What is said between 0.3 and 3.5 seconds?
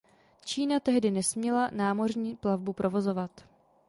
Čína tehdy nesměla námořní plavbu provozovat.